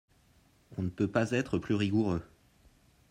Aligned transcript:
On 0.79 0.81
ne 0.81 0.89
peut 0.89 1.07
pas 1.11 1.29
être 1.29 1.59
plus 1.59 1.75
rigoureux 1.75 2.23